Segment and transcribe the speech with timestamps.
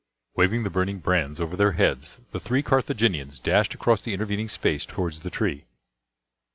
[0.35, 4.83] Waving the burning brands over their heads, the three Carthaginians dashed across the intervening space
[4.83, 5.65] towards the tree.